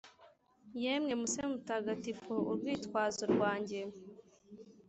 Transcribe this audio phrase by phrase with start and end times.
[0.83, 3.79] yemwe musee mutagatifu, urwitwazo rwanjye!-